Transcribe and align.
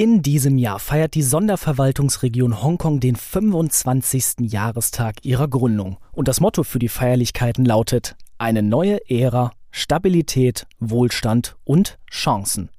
In 0.00 0.22
diesem 0.22 0.56
Jahr 0.56 0.78
feiert 0.78 1.12
die 1.12 1.20
Sonderverwaltungsregion 1.20 2.62
Hongkong 2.62 3.00
den 3.00 3.16
25. 3.16 4.50
Jahrestag 4.50 5.16
ihrer 5.26 5.46
Gründung. 5.46 5.98
Und 6.12 6.26
das 6.26 6.40
Motto 6.40 6.62
für 6.62 6.78
die 6.78 6.88
Feierlichkeiten 6.88 7.66
lautet 7.66 8.16
eine 8.38 8.62
neue 8.62 9.10
Ära, 9.10 9.52
Stabilität, 9.70 10.66
Wohlstand 10.78 11.58
und 11.64 11.98
Chancen. 12.10 12.70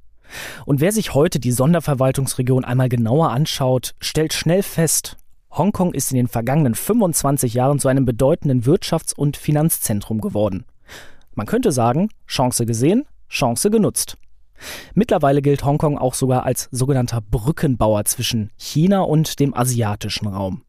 Und 0.65 0.81
wer 0.81 0.91
sich 0.91 1.13
heute 1.13 1.39
die 1.39 1.51
Sonderverwaltungsregion 1.51 2.65
einmal 2.65 2.89
genauer 2.89 3.29
anschaut, 3.29 3.93
stellt 3.99 4.33
schnell 4.33 4.63
fest, 4.63 5.17
Hongkong 5.51 5.93
ist 5.93 6.09
in 6.09 6.17
den 6.17 6.27
vergangenen 6.27 6.73
25 6.73 7.53
Jahren 7.53 7.77
zu 7.77 7.87
einem 7.87 8.05
bedeutenden 8.05 8.63
Wirtschafts- 8.63 9.13
und 9.15 9.37
Finanzzentrum 9.37 10.21
geworden. 10.21 10.65
Man 11.35 11.45
könnte 11.45 11.71
sagen, 11.71 12.09
Chance 12.25 12.65
gesehen, 12.65 13.05
Chance 13.29 13.69
genutzt. 13.69 14.17
Mittlerweile 14.93 15.41
gilt 15.41 15.63
Hongkong 15.63 15.97
auch 15.97 16.13
sogar 16.13 16.45
als 16.45 16.69
sogenannter 16.71 17.21
Brückenbauer 17.21 18.05
zwischen 18.05 18.51
China 18.57 19.01
und 19.01 19.39
dem 19.39 19.55
asiatischen 19.55 20.27
Raum. 20.27 20.63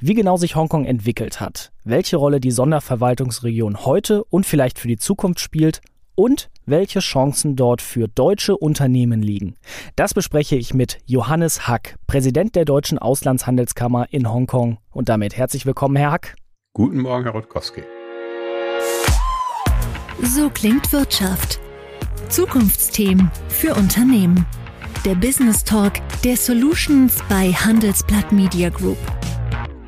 Wie 0.00 0.14
genau 0.14 0.36
sich 0.36 0.56
Hongkong 0.56 0.84
entwickelt 0.84 1.40
hat, 1.40 1.72
welche 1.84 2.16
Rolle 2.16 2.40
die 2.40 2.50
Sonderverwaltungsregion 2.50 3.84
heute 3.84 4.24
und 4.24 4.46
vielleicht 4.46 4.78
für 4.78 4.88
die 4.88 4.96
Zukunft 4.96 5.40
spielt 5.40 5.80
und 6.14 6.50
welche 6.66 6.98
Chancen 6.98 7.54
dort 7.54 7.80
für 7.80 8.08
deutsche 8.08 8.56
Unternehmen 8.56 9.22
liegen. 9.22 9.54
Das 9.94 10.14
bespreche 10.14 10.56
ich 10.56 10.74
mit 10.74 10.98
Johannes 11.06 11.68
Hack, 11.68 11.96
Präsident 12.06 12.56
der 12.56 12.64
Deutschen 12.64 12.98
Auslandshandelskammer 12.98 14.06
in 14.10 14.30
Hongkong. 14.30 14.78
Und 14.90 15.08
damit 15.08 15.36
herzlich 15.36 15.64
willkommen, 15.64 15.96
Herr 15.96 16.10
Hack. 16.10 16.34
Guten 16.72 17.00
Morgen, 17.00 17.24
Herr 17.24 17.34
Rutkowski. 17.34 17.82
So 20.22 20.50
klingt 20.50 20.92
Wirtschaft 20.92 21.60
Zukunftsthemen 22.28 23.30
für 23.48 23.74
Unternehmen. 23.74 24.46
Der 25.04 25.14
Business 25.14 25.64
Talk 25.64 25.94
der 26.24 26.36
Solutions 26.36 27.18
bei 27.28 27.52
Handelsblatt 27.52 28.32
Media 28.32 28.68
Group. 28.68 28.98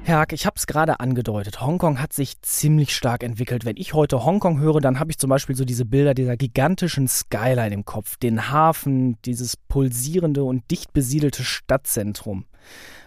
Herr 0.02 0.18
Hack, 0.18 0.32
ich 0.32 0.46
habe 0.46 0.56
es 0.56 0.66
gerade 0.66 0.98
angedeutet. 0.98 1.60
Hongkong 1.60 2.00
hat 2.00 2.12
sich 2.12 2.40
ziemlich 2.42 2.94
stark 2.94 3.22
entwickelt. 3.22 3.64
Wenn 3.64 3.76
ich 3.76 3.94
heute 3.94 4.24
Hongkong 4.24 4.58
höre, 4.58 4.80
dann 4.80 4.98
habe 4.98 5.10
ich 5.10 5.18
zum 5.18 5.30
Beispiel 5.30 5.54
so 5.54 5.64
diese 5.64 5.84
Bilder 5.84 6.14
dieser 6.14 6.36
gigantischen 6.36 7.06
Skyline 7.06 7.74
im 7.74 7.84
Kopf, 7.84 8.16
den 8.16 8.50
Hafen, 8.50 9.16
dieses 9.24 9.56
pulsierende 9.56 10.42
und 10.42 10.68
dicht 10.70 10.92
besiedelte 10.92 11.44
Stadtzentrum. 11.44 12.44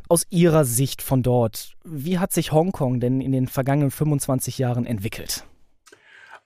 Aus 0.07 0.25
Ihrer 0.29 0.65
Sicht 0.65 1.01
von 1.01 1.23
dort, 1.23 1.73
wie 1.83 2.19
hat 2.19 2.31
sich 2.31 2.51
Hongkong 2.51 2.99
denn 2.99 3.21
in 3.21 3.31
den 3.31 3.47
vergangenen 3.47 3.91
25 3.91 4.57
Jahren 4.57 4.85
entwickelt? 4.85 5.45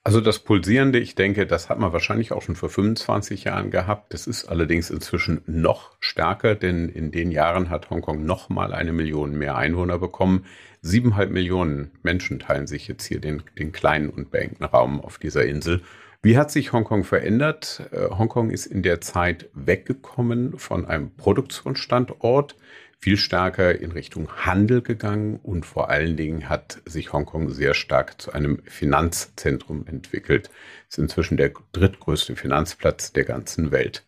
Also 0.04 0.20
das 0.20 0.38
Pulsierende, 0.38 0.98
ich 0.98 1.16
denke, 1.16 1.46
das 1.46 1.68
hat 1.68 1.78
man 1.78 1.92
wahrscheinlich 1.92 2.32
auch 2.32 2.40
schon 2.40 2.56
vor 2.56 2.70
25 2.70 3.44
Jahren 3.44 3.70
gehabt. 3.70 4.14
Das 4.14 4.26
ist 4.26 4.46
allerdings 4.46 4.90
inzwischen 4.90 5.42
noch 5.46 5.96
stärker, 6.00 6.54
denn 6.54 6.88
in 6.88 7.10
den 7.10 7.30
Jahren 7.30 7.68
hat 7.68 7.90
Hongkong 7.90 8.24
noch 8.24 8.48
mal 8.48 8.72
eine 8.72 8.92
Million 8.92 9.36
mehr 9.36 9.56
Einwohner 9.56 9.98
bekommen. 9.98 10.46
Siebeneinhalb 10.80 11.30
Millionen 11.30 11.90
Menschen 12.02 12.38
teilen 12.38 12.66
sich 12.66 12.88
jetzt 12.88 13.04
hier 13.04 13.20
den, 13.20 13.42
den 13.58 13.72
kleinen 13.72 14.08
und 14.08 14.30
beengten 14.30 14.64
Raum 14.64 15.00
auf 15.00 15.18
dieser 15.18 15.44
Insel. 15.44 15.82
Wie 16.22 16.38
hat 16.38 16.50
sich 16.50 16.72
Hongkong 16.72 17.04
verändert? 17.04 17.88
Äh, 17.92 18.08
Hongkong 18.10 18.50
ist 18.50 18.66
in 18.66 18.82
der 18.82 19.00
Zeit 19.00 19.50
weggekommen 19.52 20.58
von 20.58 20.86
einem 20.86 21.14
Produktionsstandort 21.16 22.56
viel 23.00 23.16
stärker 23.16 23.80
in 23.80 23.92
Richtung 23.92 24.28
Handel 24.44 24.82
gegangen 24.82 25.38
und 25.42 25.64
vor 25.64 25.88
allen 25.88 26.16
Dingen 26.16 26.48
hat 26.48 26.82
sich 26.84 27.12
Hongkong 27.12 27.50
sehr 27.50 27.74
stark 27.74 28.20
zu 28.20 28.32
einem 28.32 28.60
Finanzzentrum 28.64 29.86
entwickelt. 29.86 30.50
Es 30.88 30.98
ist 30.98 31.02
inzwischen 31.04 31.36
der 31.36 31.52
drittgrößte 31.72 32.34
Finanzplatz 32.34 33.12
der 33.12 33.24
ganzen 33.24 33.70
Welt. 33.70 34.04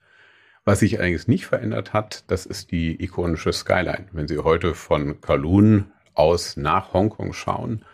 Was 0.65 0.81
sich 0.81 0.99
allerdings 0.99 1.29
nicht 1.29 1.47
verändert 1.47 1.93
hat, 1.93 2.25
das 2.27 2.47
ist 2.47 2.73
die 2.73 3.03
ikonische 3.03 3.53
Skyline. 3.53 4.09
Wenn 4.13 4.29
Sie 4.29 4.39
heute 4.39 4.75
von 4.75 5.21
Kowloon 5.21 5.93
aus 6.15 6.57
nach 6.57 6.93
Hongkong 6.93 7.33
schauen, 7.33 7.85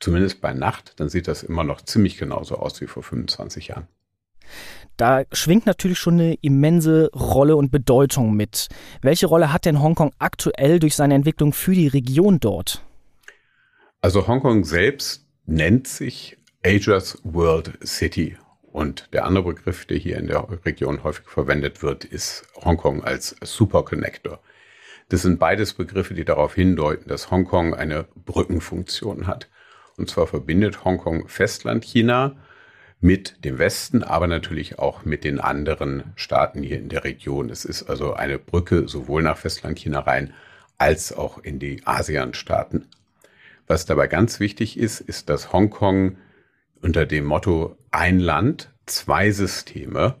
zumindest 0.00 0.40
bei 0.40 0.52
Nacht, 0.52 0.98
dann 0.98 1.08
sieht 1.08 1.28
das 1.28 1.42
immer 1.42 1.64
noch 1.64 1.82
ziemlich 1.82 2.16
genauso 2.16 2.56
aus 2.56 2.80
wie 2.80 2.86
vor 2.86 3.02
25 3.02 3.68
Jahren. 3.68 3.88
Da 4.96 5.24
schwingt 5.32 5.66
natürlich 5.66 5.98
schon 5.98 6.14
eine 6.14 6.34
immense 6.40 7.10
Rolle 7.12 7.56
und 7.56 7.70
Bedeutung 7.70 8.34
mit. 8.34 8.68
Welche 9.02 9.26
Rolle 9.26 9.52
hat 9.52 9.66
denn 9.66 9.82
Hongkong 9.82 10.12
aktuell 10.18 10.78
durch 10.78 10.96
seine 10.96 11.14
Entwicklung 11.14 11.52
für 11.52 11.74
die 11.74 11.88
Region 11.88 12.40
dort? 12.40 12.82
Also 14.00 14.26
Hongkong 14.26 14.64
selbst 14.64 15.26
nennt 15.44 15.86
sich 15.86 16.38
Asia's 16.64 17.18
World 17.24 17.78
City. 17.84 18.36
Und 18.62 19.08
der 19.12 19.24
andere 19.24 19.44
Begriff, 19.54 19.86
der 19.86 19.96
hier 19.96 20.18
in 20.18 20.26
der 20.26 20.46
Region 20.64 21.02
häufig 21.02 21.26
verwendet 21.26 21.82
wird, 21.82 22.04
ist 22.04 22.46
Hongkong 22.62 23.04
als 23.04 23.36
Superconnector. 23.42 24.40
Das 25.08 25.22
sind 25.22 25.38
beides 25.38 25.74
Begriffe, 25.74 26.14
die 26.14 26.24
darauf 26.24 26.54
hindeuten, 26.54 27.08
dass 27.08 27.30
Hongkong 27.30 27.74
eine 27.74 28.06
Brückenfunktion 28.24 29.26
hat. 29.26 29.48
Und 29.96 30.10
zwar 30.10 30.26
verbindet 30.26 30.84
Hongkong 30.84 31.28
Festlandchina 31.28 32.36
mit 33.00 33.44
dem 33.44 33.58
Westen, 33.58 34.02
aber 34.02 34.26
natürlich 34.26 34.78
auch 34.78 35.04
mit 35.04 35.24
den 35.24 35.38
anderen 35.38 36.12
Staaten 36.16 36.62
hier 36.62 36.78
in 36.78 36.88
der 36.88 37.04
Region. 37.04 37.50
Es 37.50 37.64
ist 37.64 37.84
also 37.84 38.14
eine 38.14 38.38
Brücke 38.38 38.88
sowohl 38.88 39.22
nach 39.22 39.36
Festlandchina 39.38 40.00
rein 40.00 40.32
als 40.78 41.12
auch 41.12 41.38
in 41.38 41.58
die 41.58 41.82
ASEAN-Staaten. 41.86 42.86
Was 43.66 43.86
dabei 43.86 44.06
ganz 44.06 44.40
wichtig 44.40 44.78
ist, 44.78 45.00
ist, 45.00 45.28
dass 45.28 45.52
Hongkong 45.52 46.16
unter 46.80 47.06
dem 47.06 47.24
Motto 47.24 47.76
ein 47.90 48.20
Land, 48.20 48.72
zwei 48.86 49.30
Systeme, 49.30 50.16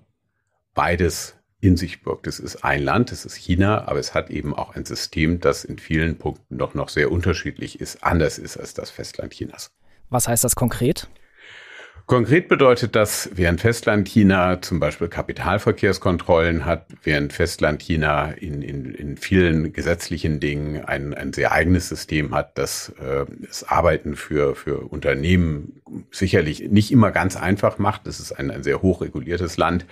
beides 0.74 1.36
in 1.60 1.76
sich 1.76 2.02
birgt. 2.02 2.26
Es 2.26 2.38
ist 2.38 2.64
ein 2.64 2.82
Land, 2.82 3.12
es 3.12 3.24
ist 3.24 3.36
China, 3.36 3.86
aber 3.86 3.98
es 3.98 4.14
hat 4.14 4.30
eben 4.30 4.54
auch 4.54 4.74
ein 4.74 4.84
System, 4.84 5.40
das 5.40 5.64
in 5.64 5.78
vielen 5.78 6.18
Punkten 6.18 6.58
doch 6.58 6.74
noch 6.74 6.88
sehr 6.88 7.10
unterschiedlich 7.10 7.80
ist, 7.80 8.02
anders 8.02 8.38
ist 8.38 8.56
als 8.56 8.74
das 8.74 8.90
Festland 8.90 9.32
Chinas. 9.32 9.70
Was 10.10 10.28
heißt 10.28 10.44
das 10.44 10.54
konkret? 10.54 11.08
Konkret 12.06 12.46
bedeutet 12.46 12.94
das, 12.94 13.30
während 13.34 13.60
Festland 13.60 14.06
China 14.06 14.62
zum 14.62 14.78
Beispiel 14.78 15.08
Kapitalverkehrskontrollen 15.08 16.64
hat, 16.64 16.86
während 17.02 17.32
Festland 17.32 17.82
China 17.82 18.30
in, 18.30 18.62
in, 18.62 18.94
in 18.94 19.16
vielen 19.16 19.72
gesetzlichen 19.72 20.38
Dingen 20.38 20.84
ein, 20.84 21.14
ein 21.14 21.32
sehr 21.32 21.50
eigenes 21.50 21.88
System 21.88 22.32
hat, 22.32 22.56
das 22.58 22.90
äh, 23.00 23.24
das 23.44 23.64
Arbeiten 23.64 24.14
für, 24.14 24.54
für 24.54 24.82
Unternehmen 24.88 25.80
sicherlich 26.12 26.60
nicht 26.70 26.92
immer 26.92 27.10
ganz 27.10 27.34
einfach 27.34 27.78
macht. 27.78 28.06
Es 28.06 28.20
ist 28.20 28.30
ein, 28.30 28.52
ein 28.52 28.62
sehr 28.62 28.82
hochreguliertes 28.82 29.56
Land 29.56 29.84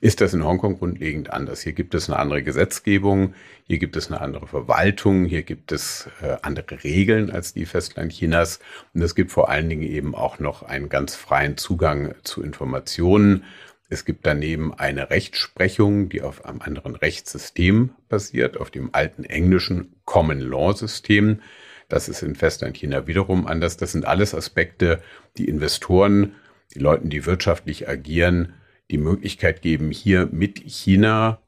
ist 0.00 0.20
das 0.20 0.34
in 0.34 0.44
Hongkong 0.44 0.78
grundlegend 0.78 1.30
anders. 1.30 1.62
Hier 1.62 1.72
gibt 1.72 1.94
es 1.94 2.08
eine 2.08 2.18
andere 2.18 2.42
Gesetzgebung, 2.42 3.34
hier 3.66 3.78
gibt 3.78 3.96
es 3.96 4.08
eine 4.08 4.20
andere 4.20 4.46
Verwaltung, 4.46 5.24
hier 5.24 5.42
gibt 5.42 5.72
es 5.72 6.08
äh, 6.22 6.36
andere 6.42 6.84
Regeln 6.84 7.30
als 7.30 7.54
die 7.54 7.64
Festland 7.64 8.12
Chinas 8.12 8.60
und 8.92 9.02
es 9.02 9.14
gibt 9.14 9.32
vor 9.32 9.48
allen 9.48 9.68
Dingen 9.68 9.82
eben 9.82 10.14
auch 10.14 10.38
noch 10.38 10.62
einen 10.62 10.88
ganz 10.88 11.14
freien 11.14 11.56
Zugang 11.56 12.14
zu 12.24 12.42
Informationen. 12.42 13.44
Es 13.88 14.04
gibt 14.04 14.26
daneben 14.26 14.74
eine 14.74 15.10
Rechtsprechung, 15.10 16.08
die 16.08 16.20
auf 16.20 16.44
einem 16.44 16.60
anderen 16.60 16.96
Rechtssystem 16.96 17.90
basiert, 18.08 18.58
auf 18.58 18.70
dem 18.70 18.90
alten 18.92 19.24
englischen 19.24 19.94
Common 20.04 20.40
Law 20.40 20.74
System. 20.74 21.40
Das 21.88 22.08
ist 22.08 22.22
in 22.22 22.34
Festland 22.34 22.76
China 22.76 23.06
wiederum 23.06 23.46
anders. 23.46 23.76
Das 23.76 23.92
sind 23.92 24.04
alles 24.04 24.34
Aspekte, 24.34 25.00
die 25.38 25.48
Investoren, 25.48 26.34
die 26.74 26.80
Leuten, 26.80 27.10
die 27.10 27.26
wirtschaftlich 27.26 27.88
agieren, 27.88 28.54
die 28.90 28.98
Möglichkeit 28.98 29.62
geben, 29.62 29.90
hier 29.90 30.28
mit 30.30 30.58
China 30.58 31.40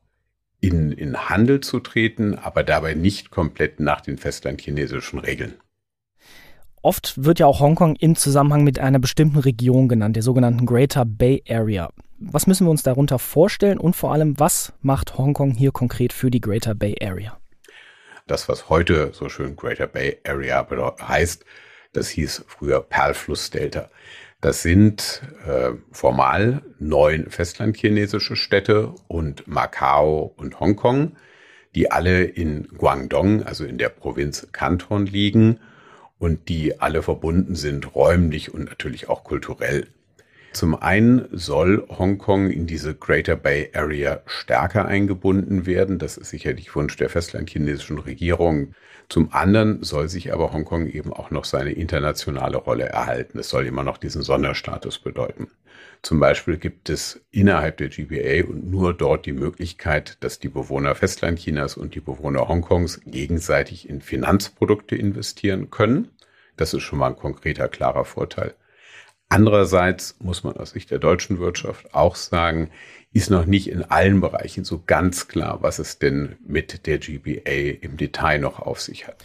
in, 0.60 0.92
in 0.92 1.28
Handel 1.28 1.60
zu 1.60 1.80
treten, 1.80 2.36
aber 2.36 2.64
dabei 2.64 2.94
nicht 2.94 3.30
komplett 3.30 3.80
nach 3.80 4.00
den 4.00 4.18
festlandchinesischen 4.18 5.18
Regeln. 5.20 5.54
Oft 6.82 7.24
wird 7.24 7.38
ja 7.38 7.46
auch 7.46 7.60
Hongkong 7.60 7.96
im 7.96 8.16
Zusammenhang 8.16 8.64
mit 8.64 8.78
einer 8.78 8.98
bestimmten 8.98 9.38
Region 9.38 9.88
genannt, 9.88 10.16
der 10.16 10.22
sogenannten 10.22 10.64
Greater 10.64 11.04
Bay 11.04 11.42
Area. 11.48 11.90
Was 12.18 12.46
müssen 12.46 12.66
wir 12.66 12.70
uns 12.70 12.82
darunter 12.82 13.18
vorstellen 13.18 13.78
und 13.78 13.94
vor 13.94 14.12
allem, 14.12 14.38
was 14.38 14.72
macht 14.80 15.18
Hongkong 15.18 15.52
hier 15.52 15.70
konkret 15.70 16.12
für 16.12 16.30
die 16.30 16.40
Greater 16.40 16.74
Bay 16.74 16.96
Area? 17.00 17.38
Das, 18.26 18.48
was 18.48 18.68
heute 18.68 19.12
so 19.12 19.28
schön 19.28 19.56
Greater 19.56 19.86
Bay 19.86 20.18
Area 20.26 20.66
heißt, 21.00 21.44
das 21.92 22.08
hieß 22.10 22.44
früher 22.46 22.80
Perlflussdelta. 22.80 23.90
Das 24.40 24.62
sind 24.62 25.22
äh, 25.46 25.72
formal 25.90 26.62
neun 26.78 27.28
festlandchinesische 27.28 28.36
Städte 28.36 28.94
und 29.08 29.48
Macau 29.48 30.32
und 30.36 30.60
Hongkong, 30.60 31.16
die 31.74 31.90
alle 31.90 32.22
in 32.22 32.68
Guangdong, 32.68 33.42
also 33.42 33.64
in 33.64 33.78
der 33.78 33.88
Provinz 33.88 34.48
Kanton 34.52 35.06
liegen 35.06 35.58
und 36.18 36.48
die 36.48 36.80
alle 36.80 37.02
verbunden 37.02 37.56
sind 37.56 37.96
räumlich 37.96 38.54
und 38.54 38.66
natürlich 38.66 39.08
auch 39.08 39.24
kulturell. 39.24 39.88
Zum 40.58 40.74
einen 40.74 41.28
soll 41.30 41.86
Hongkong 41.88 42.50
in 42.50 42.66
diese 42.66 42.92
Greater 42.92 43.36
Bay 43.36 43.70
Area 43.74 44.22
stärker 44.26 44.86
eingebunden 44.86 45.66
werden. 45.66 46.00
Das 46.00 46.16
ist 46.16 46.30
sicherlich 46.30 46.74
Wunsch 46.74 46.96
der 46.96 47.08
festlandchinesischen 47.08 48.00
Regierung. 48.00 48.74
Zum 49.08 49.32
anderen 49.32 49.84
soll 49.84 50.08
sich 50.08 50.32
aber 50.32 50.52
Hongkong 50.52 50.88
eben 50.88 51.12
auch 51.12 51.30
noch 51.30 51.44
seine 51.44 51.70
internationale 51.70 52.56
Rolle 52.56 52.86
erhalten. 52.86 53.38
Es 53.38 53.50
soll 53.50 53.66
immer 53.66 53.84
noch 53.84 53.98
diesen 53.98 54.22
Sonderstatus 54.22 54.98
bedeuten. 54.98 55.46
Zum 56.02 56.18
Beispiel 56.18 56.56
gibt 56.56 56.90
es 56.90 57.20
innerhalb 57.30 57.76
der 57.76 57.90
GBA 57.90 58.50
und 58.50 58.68
nur 58.68 58.94
dort 58.94 59.26
die 59.26 59.34
Möglichkeit, 59.34 60.16
dass 60.24 60.40
die 60.40 60.48
Bewohner 60.48 60.96
Festlandchinas 60.96 61.76
und 61.76 61.94
die 61.94 62.00
Bewohner 62.00 62.48
Hongkongs 62.48 63.00
gegenseitig 63.06 63.88
in 63.88 64.00
Finanzprodukte 64.00 64.96
investieren 64.96 65.70
können. 65.70 66.08
Das 66.56 66.74
ist 66.74 66.82
schon 66.82 66.98
mal 66.98 67.10
ein 67.10 67.16
konkreter, 67.16 67.68
klarer 67.68 68.04
Vorteil. 68.04 68.56
Andererseits 69.28 70.16
muss 70.20 70.42
man 70.42 70.56
aus 70.56 70.70
Sicht 70.70 70.90
der 70.90 70.98
deutschen 70.98 71.38
Wirtschaft 71.38 71.94
auch 71.94 72.16
sagen, 72.16 72.70
ist 73.12 73.30
noch 73.30 73.46
nicht 73.46 73.68
in 73.68 73.82
allen 73.82 74.20
Bereichen 74.20 74.64
so 74.64 74.82
ganz 74.86 75.28
klar, 75.28 75.58
was 75.62 75.78
es 75.78 75.98
denn 75.98 76.36
mit 76.46 76.86
der 76.86 76.98
GBA 76.98 77.78
im 77.80 77.96
Detail 77.96 78.38
noch 78.38 78.58
auf 78.58 78.80
sich 78.80 79.06
hat. 79.06 79.16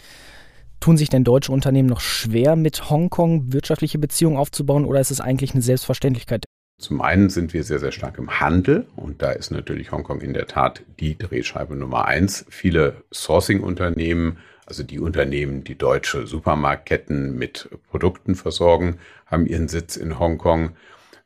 Tun 0.80 0.96
sich 0.98 1.08
denn 1.08 1.24
deutsche 1.24 1.52
Unternehmen 1.52 1.88
noch 1.88 2.00
schwer, 2.00 2.56
mit 2.56 2.90
Hongkong 2.90 3.52
wirtschaftliche 3.52 3.98
Beziehungen 3.98 4.36
aufzubauen 4.36 4.84
oder 4.84 5.00
ist 5.00 5.10
es 5.10 5.20
eigentlich 5.20 5.52
eine 5.52 5.62
Selbstverständlichkeit? 5.62 6.44
Zum 6.78 7.00
einen 7.00 7.30
sind 7.30 7.54
wir 7.54 7.62
sehr, 7.62 7.78
sehr 7.78 7.92
stark 7.92 8.18
im 8.18 8.40
Handel 8.40 8.86
und 8.96 9.22
da 9.22 9.30
ist 9.30 9.50
natürlich 9.50 9.92
Hongkong 9.92 10.20
in 10.20 10.34
der 10.34 10.46
Tat 10.46 10.82
die 11.00 11.16
Drehscheibe 11.16 11.76
Nummer 11.76 12.04
eins. 12.06 12.44
Viele 12.50 13.04
Sourcing-Unternehmen 13.12 14.38
also 14.66 14.82
die 14.82 14.98
Unternehmen, 14.98 15.64
die 15.64 15.76
deutsche 15.76 16.26
Supermarktketten 16.26 17.36
mit 17.36 17.68
Produkten 17.90 18.34
versorgen, 18.34 18.96
haben 19.26 19.46
ihren 19.46 19.68
Sitz 19.68 19.96
in 19.96 20.18
Hongkong. 20.18 20.76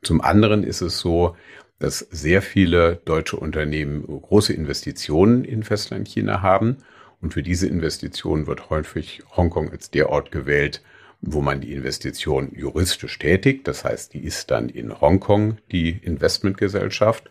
Zum 0.01 0.21
anderen 0.21 0.63
ist 0.63 0.81
es 0.81 0.99
so, 0.99 1.35
dass 1.79 1.99
sehr 1.99 2.41
viele 2.41 2.97
deutsche 3.05 3.37
Unternehmen 3.37 4.05
große 4.05 4.53
Investitionen 4.53 5.45
in 5.45 5.63
Festlandchina 5.63 6.41
haben. 6.41 6.77
Und 7.21 7.33
für 7.33 7.43
diese 7.43 7.67
Investitionen 7.67 8.47
wird 8.47 8.69
häufig 8.69 9.23
Hongkong 9.35 9.71
als 9.71 9.89
der 9.91 10.09
Ort 10.09 10.31
gewählt, 10.31 10.81
wo 11.21 11.41
man 11.41 11.59
die 11.61 11.73
Investition 11.73 12.51
juristisch 12.55 13.17
tätigt. 13.19 13.67
Das 13.67 13.83
heißt, 13.83 14.13
die 14.13 14.23
ist 14.23 14.51
dann 14.51 14.69
in 14.69 15.01
Hongkong 15.01 15.57
die 15.71 15.89
Investmentgesellschaft. 15.89 17.29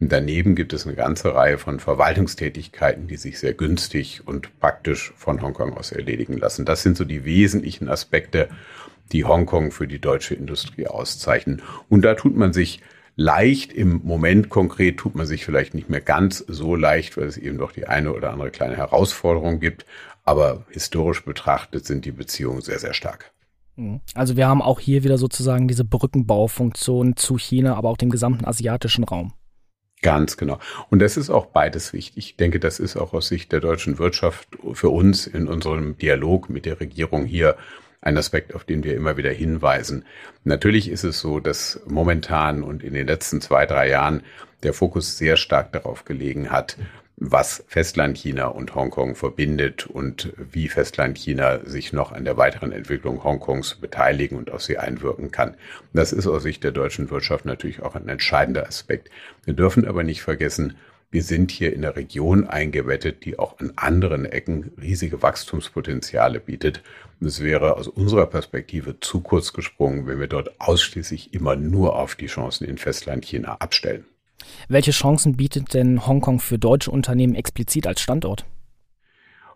Und 0.00 0.10
daneben 0.10 0.54
gibt 0.54 0.72
es 0.72 0.86
eine 0.86 0.96
ganze 0.96 1.34
Reihe 1.34 1.58
von 1.58 1.78
Verwaltungstätigkeiten, 1.78 3.06
die 3.06 3.16
sich 3.16 3.38
sehr 3.38 3.52
günstig 3.52 4.22
und 4.26 4.58
praktisch 4.58 5.12
von 5.14 5.42
Hongkong 5.42 5.76
aus 5.76 5.92
erledigen 5.92 6.38
lassen. 6.38 6.64
Das 6.64 6.82
sind 6.82 6.96
so 6.96 7.04
die 7.04 7.26
wesentlichen 7.26 7.88
Aspekte, 7.88 8.48
die 9.12 9.26
Hongkong 9.26 9.72
für 9.72 9.86
die 9.86 9.98
deutsche 9.98 10.34
Industrie 10.34 10.86
auszeichnen. 10.86 11.60
Und 11.90 12.02
da 12.02 12.14
tut 12.14 12.34
man 12.34 12.54
sich 12.54 12.80
leicht, 13.16 13.74
im 13.74 14.00
Moment 14.02 14.48
konkret 14.48 14.96
tut 14.96 15.14
man 15.14 15.26
sich 15.26 15.44
vielleicht 15.44 15.74
nicht 15.74 15.90
mehr 15.90 16.00
ganz 16.00 16.38
so 16.48 16.74
leicht, 16.76 17.18
weil 17.18 17.26
es 17.26 17.36
eben 17.36 17.58
doch 17.58 17.72
die 17.72 17.86
eine 17.86 18.14
oder 18.14 18.32
andere 18.32 18.50
kleine 18.50 18.78
Herausforderung 18.78 19.60
gibt. 19.60 19.84
Aber 20.24 20.64
historisch 20.70 21.24
betrachtet 21.24 21.84
sind 21.84 22.06
die 22.06 22.12
Beziehungen 22.12 22.62
sehr, 22.62 22.78
sehr 22.78 22.94
stark. 22.94 23.32
Mhm. 23.76 24.00
Also 24.14 24.38
wir 24.38 24.48
haben 24.48 24.62
auch 24.62 24.80
hier 24.80 25.04
wieder 25.04 25.18
sozusagen 25.18 25.68
diese 25.68 25.84
Brückenbaufunktion 25.84 27.16
zu 27.16 27.36
China, 27.36 27.74
aber 27.74 27.90
auch 27.90 27.98
dem 27.98 28.10
gesamten 28.10 28.46
asiatischen 28.46 29.04
Raum. 29.04 29.34
Ganz 30.02 30.36
genau. 30.38 30.58
Und 30.88 31.00
das 31.00 31.16
ist 31.16 31.28
auch 31.28 31.46
beides 31.46 31.92
wichtig. 31.92 32.16
Ich 32.16 32.36
denke, 32.36 32.58
das 32.58 32.78
ist 32.78 32.96
auch 32.96 33.12
aus 33.12 33.28
Sicht 33.28 33.52
der 33.52 33.60
deutschen 33.60 33.98
Wirtschaft 33.98 34.48
für 34.72 34.88
uns 34.88 35.26
in 35.26 35.46
unserem 35.46 35.98
Dialog 35.98 36.48
mit 36.48 36.64
der 36.64 36.80
Regierung 36.80 37.26
hier 37.26 37.56
ein 38.00 38.16
Aspekt, 38.16 38.54
auf 38.54 38.64
den 38.64 38.82
wir 38.82 38.94
immer 38.94 39.18
wieder 39.18 39.30
hinweisen. 39.30 40.06
Natürlich 40.44 40.88
ist 40.88 41.04
es 41.04 41.20
so, 41.20 41.38
dass 41.38 41.80
momentan 41.86 42.62
und 42.62 42.82
in 42.82 42.94
den 42.94 43.06
letzten 43.06 43.42
zwei, 43.42 43.66
drei 43.66 43.90
Jahren 43.90 44.22
der 44.62 44.72
Fokus 44.72 45.18
sehr 45.18 45.36
stark 45.36 45.72
darauf 45.72 46.06
gelegen 46.06 46.50
hat, 46.50 46.76
was 47.20 47.62
Festlandchina 47.68 48.46
und 48.46 48.74
Hongkong 48.74 49.14
verbindet 49.14 49.86
und 49.86 50.32
wie 50.36 50.68
Festlandchina 50.68 51.60
sich 51.64 51.92
noch 51.92 52.12
an 52.12 52.24
der 52.24 52.38
weiteren 52.38 52.72
Entwicklung 52.72 53.22
Hongkongs 53.22 53.74
beteiligen 53.74 54.38
und 54.38 54.50
auf 54.50 54.62
sie 54.62 54.78
einwirken 54.78 55.30
kann. 55.30 55.54
Das 55.92 56.12
ist 56.12 56.26
aus 56.26 56.42
Sicht 56.42 56.64
der 56.64 56.72
deutschen 56.72 57.10
Wirtschaft 57.10 57.44
natürlich 57.44 57.82
auch 57.82 57.94
ein 57.94 58.08
entscheidender 58.08 58.66
Aspekt. 58.66 59.10
Wir 59.44 59.52
dürfen 59.52 59.86
aber 59.86 60.02
nicht 60.02 60.22
vergessen, 60.22 60.78
wir 61.10 61.22
sind 61.22 61.50
hier 61.50 61.74
in 61.74 61.84
einer 61.84 61.96
Region 61.96 62.46
eingebettet, 62.46 63.24
die 63.24 63.38
auch 63.38 63.58
an 63.58 63.72
anderen 63.76 64.24
Ecken 64.24 64.72
riesige 64.80 65.22
Wachstumspotenziale 65.22 66.40
bietet. 66.40 66.82
Es 67.20 67.42
wäre 67.42 67.76
aus 67.76 67.88
unserer 67.88 68.26
Perspektive 68.26 68.98
zu 69.00 69.20
kurz 69.20 69.52
gesprungen, 69.52 70.06
wenn 70.06 70.20
wir 70.20 70.28
dort 70.28 70.58
ausschließlich 70.60 71.34
immer 71.34 71.56
nur 71.56 71.96
auf 71.96 72.14
die 72.14 72.28
Chancen 72.28 72.64
in 72.64 72.78
Festlandchina 72.78 73.56
abstellen. 73.56 74.06
Welche 74.68 74.92
Chancen 74.92 75.36
bietet 75.36 75.74
denn 75.74 76.06
Hongkong 76.06 76.40
für 76.40 76.58
deutsche 76.58 76.90
Unternehmen 76.90 77.34
explizit 77.34 77.86
als 77.86 78.00
Standort? 78.00 78.44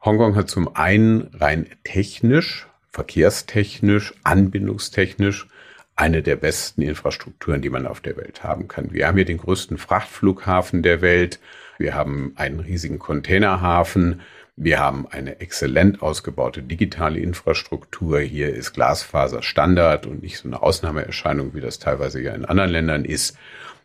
Hongkong 0.05 0.37
hat 0.37 0.51
zum 0.51 0.75
einen 0.77 1.29
rein 1.35 1.67
technisch, 1.85 2.67
verkehrstechnisch, 2.91 4.15
anbindungstechnisch 4.23 5.49
eine 5.97 6.23
der 6.23 6.37
besten 6.37 6.83
Infrastrukturen, 6.83 7.63
die 7.63 7.71
man 7.71 7.87
auf 7.87 8.01
der 8.01 8.17
Welt 8.17 8.43
haben 8.43 8.69
kann. 8.69 8.93
Wir 8.93 9.07
haben 9.07 9.17
hier 9.17 9.25
den 9.25 9.39
größten 9.39 9.79
Frachtflughafen 9.79 10.83
der 10.83 11.01
Welt. 11.01 11.39
Wir 11.79 11.95
haben 11.95 12.33
einen 12.37 12.61
riesigen 12.61 12.99
Containerhafen. 12.99 14.21
Wir 14.57 14.79
haben 14.79 15.07
eine 15.09 15.41
exzellent 15.41 16.03
ausgebaute 16.03 16.63
digitale 16.63 17.19
Infrastruktur. 17.19 18.21
Hier 18.21 18.55
ist 18.55 18.73
Glasfaser 18.73 19.43
Standard 19.43 20.07
und 20.07 20.23
nicht 20.23 20.39
so 20.39 20.49
eine 20.49 20.63
Ausnahmeerscheinung, 20.63 21.55
wie 21.55 21.61
das 21.61 21.79
teilweise 21.79 22.21
ja 22.21 22.35
in 22.35 22.45
anderen 22.45 22.71
Ländern 22.71 23.05
ist. 23.05 23.37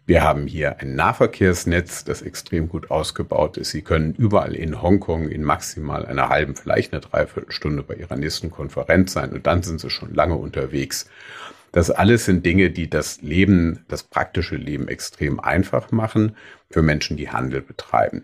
Wir 0.10 0.24
haben 0.24 0.48
hier 0.48 0.80
ein 0.80 0.96
Nahverkehrsnetz, 0.96 2.04
das 2.04 2.24
extrem 2.24 2.68
gut 2.68 2.90
ausgebaut 2.90 3.58
ist. 3.58 3.70
Sie 3.70 3.84
können 3.84 4.16
überall 4.16 4.56
in 4.56 4.82
Hongkong 4.82 5.30
in 5.30 5.44
maximal 5.44 6.04
einer 6.04 6.30
halben, 6.30 6.56
vielleicht 6.56 6.94
einer 6.94 7.02
Dreiviertelstunde 7.02 7.84
bei 7.84 7.94
Ihrer 7.94 8.16
nächsten 8.16 8.50
Konferenz 8.50 9.14
sein 9.14 9.34
und 9.34 9.46
dann 9.46 9.62
sind 9.62 9.80
Sie 9.80 9.92
schon 9.92 10.16
lange 10.16 10.34
unterwegs. 10.34 11.08
Das 11.72 11.92
alles 11.92 12.26
sind 12.26 12.44
Dinge, 12.44 12.72
die 12.72 12.90
das 12.90 13.22
Leben, 13.22 13.86
das 13.88 14.02
praktische 14.02 14.56
Leben 14.56 14.88
extrem 14.88 15.40
einfach 15.40 15.92
machen 15.92 16.36
für 16.72 16.82
Menschen, 16.82 17.16
die 17.16 17.30
Handel 17.30 17.62
betreiben. 17.62 18.24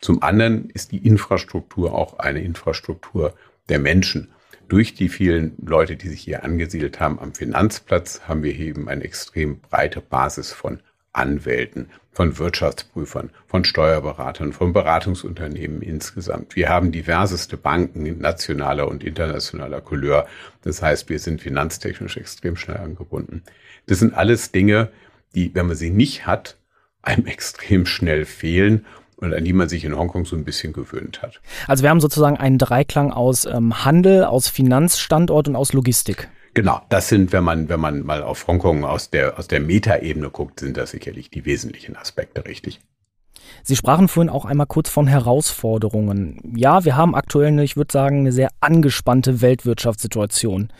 Zum 0.00 0.22
anderen 0.22 0.70
ist 0.70 0.92
die 0.92 1.04
Infrastruktur 1.04 1.96
auch 1.96 2.20
eine 2.20 2.42
Infrastruktur 2.42 3.34
der 3.68 3.80
Menschen. 3.80 4.30
Durch 4.68 4.94
die 4.94 5.08
vielen 5.08 5.56
Leute, 5.60 5.96
die 5.96 6.10
sich 6.10 6.20
hier 6.20 6.44
angesiedelt 6.44 7.00
haben 7.00 7.18
am 7.18 7.34
Finanzplatz, 7.34 8.20
haben 8.28 8.44
wir 8.44 8.56
eben 8.56 8.88
eine 8.88 9.02
extrem 9.02 9.58
breite 9.58 10.00
Basis 10.00 10.52
von 10.52 10.78
Anwälten, 11.14 11.88
von 12.14 12.38
Wirtschaftsprüfern, 12.38 13.30
von 13.46 13.64
Steuerberatern, 13.64 14.52
von 14.52 14.72
Beratungsunternehmen 14.72 15.82
insgesamt. 15.82 16.54
Wir 16.54 16.68
haben 16.68 16.92
diverseste 16.92 17.56
Banken 17.56 18.18
nationaler 18.20 18.88
und 18.88 19.02
internationaler 19.02 19.80
Couleur. 19.80 20.26
Das 20.62 20.80
heißt, 20.80 21.08
wir 21.08 21.18
sind 21.18 21.40
finanztechnisch 21.40 22.16
extrem 22.16 22.56
schnell 22.56 22.76
angebunden. 22.76 23.42
Das 23.86 23.98
sind 23.98 24.14
alles 24.14 24.52
Dinge, 24.52 24.90
die, 25.34 25.54
wenn 25.54 25.66
man 25.66 25.76
sie 25.76 25.90
nicht 25.90 26.26
hat, 26.26 26.56
einem 27.02 27.26
extrem 27.26 27.84
schnell 27.84 28.24
fehlen 28.24 28.86
und 29.16 29.34
an 29.34 29.44
die 29.44 29.52
man 29.52 29.68
sich 29.68 29.84
in 29.84 29.96
Hongkong 29.96 30.24
so 30.24 30.36
ein 30.36 30.44
bisschen 30.44 30.72
gewöhnt 30.72 31.22
hat. 31.22 31.40
Also 31.66 31.82
wir 31.82 31.90
haben 31.90 32.00
sozusagen 32.00 32.36
einen 32.36 32.58
Dreiklang 32.58 33.10
aus 33.10 33.44
ähm, 33.44 33.84
Handel, 33.84 34.24
aus 34.24 34.48
Finanzstandort 34.48 35.48
und 35.48 35.56
aus 35.56 35.72
Logistik. 35.72 36.28
Genau, 36.54 36.80
das 36.88 37.08
sind, 37.08 37.32
wenn 37.32 37.42
man, 37.42 37.68
wenn 37.68 37.80
man 37.80 38.02
mal 38.02 38.22
auf 38.22 38.46
Hongkong 38.46 38.84
aus 38.84 39.10
der, 39.10 39.38
aus 39.38 39.48
der 39.48 39.60
Metaebene 39.60 40.30
guckt, 40.30 40.60
sind 40.60 40.76
das 40.76 40.92
sicherlich 40.92 41.28
die 41.28 41.44
wesentlichen 41.44 41.96
Aspekte, 41.96 42.46
richtig. 42.46 42.80
Sie 43.64 43.74
sprachen 43.74 44.06
vorhin 44.06 44.30
auch 44.30 44.44
einmal 44.44 44.66
kurz 44.66 44.88
von 44.88 45.08
Herausforderungen. 45.08 46.54
Ja, 46.56 46.84
wir 46.84 46.96
haben 46.96 47.16
aktuell, 47.16 47.48
eine, 47.48 47.64
ich 47.64 47.76
würde 47.76 47.92
sagen, 47.92 48.20
eine 48.20 48.32
sehr 48.32 48.50
angespannte 48.60 49.40
Weltwirtschaftssituation. 49.40 50.72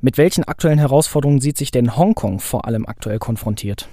Mit 0.00 0.18
welchen 0.18 0.44
aktuellen 0.44 0.78
Herausforderungen 0.78 1.40
sieht 1.40 1.56
sich 1.56 1.70
denn 1.70 1.96
Hongkong 1.96 2.38
vor 2.38 2.66
allem 2.66 2.86
aktuell 2.86 3.18
konfrontiert? 3.18 3.88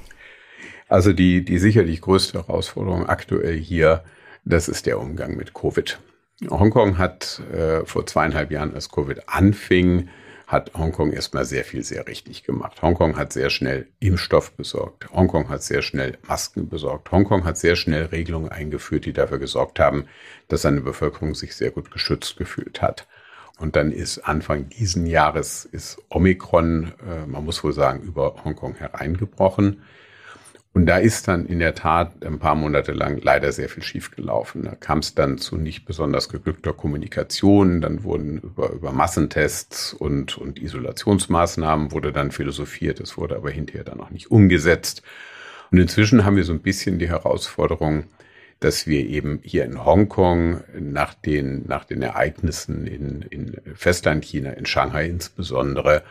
Also 0.87 1.13
die, 1.13 1.43
die 1.43 1.57
sicherlich 1.57 2.01
größte 2.01 2.39
Herausforderung 2.39 3.07
aktuell 3.07 3.57
hier, 3.57 4.03
das 4.43 4.67
ist 4.67 4.85
der 4.85 4.99
Umgang 4.99 5.35
mit 5.35 5.53
Covid. 5.53 5.99
Hongkong 6.49 6.97
hat 6.97 7.41
äh, 7.53 7.85
vor 7.85 8.05
zweieinhalb 8.05 8.51
Jahren, 8.51 8.73
als 8.73 8.89
Covid 8.89 9.27
anfing, 9.27 10.09
hat 10.47 10.71
Hongkong 10.75 11.11
erstmal 11.11 11.45
sehr 11.45 11.63
viel 11.63 11.83
sehr 11.83 12.07
richtig 12.07 12.43
gemacht. 12.43 12.81
Hongkong 12.81 13.17
hat 13.17 13.33
sehr 13.33 13.49
schnell 13.49 13.87
Impfstoff 13.99 14.51
besorgt. 14.51 15.11
Hongkong 15.11 15.49
hat 15.49 15.63
sehr 15.63 15.81
schnell 15.81 16.17
Masken 16.27 16.69
besorgt. 16.69 17.11
Hongkong 17.11 17.45
hat 17.45 17.57
sehr 17.57 17.75
schnell 17.75 18.05
Regelungen 18.05 18.49
eingeführt, 18.49 19.05
die 19.05 19.13
dafür 19.13 19.39
gesorgt 19.39 19.79
haben, 19.79 20.05
dass 20.47 20.61
seine 20.61 20.81
Bevölkerung 20.81 21.33
sich 21.33 21.55
sehr 21.55 21.71
gut 21.71 21.91
geschützt 21.91 22.37
gefühlt 22.37 22.81
hat. 22.81 23.07
Und 23.57 23.75
dann 23.75 23.91
ist 23.91 24.19
Anfang 24.19 24.69
diesen 24.69 25.07
Jahres 25.07 25.65
ist 25.65 25.97
Omikron, 26.09 26.93
äh, 27.07 27.25
man 27.25 27.45
muss 27.45 27.63
wohl 27.63 27.73
sagen, 27.73 28.01
über 28.01 28.35
Hongkong 28.43 28.75
hereingebrochen. 28.75 29.81
Und 30.75 30.87
da 30.87 30.97
ist 30.97 31.29
dann 31.29 31.45
in 31.45 31.59
der 31.59 31.73
Tat 31.73 32.25
ein 32.25 32.37
paar 32.37 32.53
Monate 32.53 32.91
lang 32.91 33.21
leider 33.23 33.53
sehr 33.53 33.69
viel 33.69 33.81
schiefgelaufen. 33.81 34.63
Da 34.63 34.75
kam 34.75 34.99
es 34.99 35.15
dann 35.15 35.37
zu 35.37 35.55
nicht 35.55 35.85
besonders 35.85 36.27
geglückter 36.27 36.73
Kommunikation. 36.73 37.79
Dann 37.79 38.03
wurden 38.03 38.39
über, 38.39 38.71
über 38.71 38.91
Massentests 38.91 39.93
und, 39.93 40.37
und 40.37 40.61
Isolationsmaßnahmen 40.61 41.93
wurde 41.93 42.11
dann 42.11 42.31
philosophiert. 42.31 42.99
Es 42.99 43.17
wurde 43.17 43.37
aber 43.37 43.51
hinterher 43.51 43.85
dann 43.85 44.01
auch 44.01 44.09
nicht 44.09 44.31
umgesetzt. 44.31 45.01
Und 45.71 45.77
inzwischen 45.77 46.25
haben 46.25 46.35
wir 46.35 46.43
so 46.43 46.51
ein 46.51 46.59
bisschen 46.61 46.99
die 46.99 47.07
Herausforderung, 47.07 48.03
dass 48.59 48.85
wir 48.85 48.99
eben 49.07 49.39
hier 49.43 49.63
in 49.63 49.85
Hongkong 49.85 50.61
nach 50.77 51.13
den, 51.13 51.65
nach 51.67 51.85
den 51.85 52.01
Ereignissen 52.01 52.85
in, 52.85 53.21
in 53.29 53.61
Festlandchina, 53.75 54.51
in 54.51 54.65
Shanghai 54.65 55.05
insbesondere, 55.05 56.03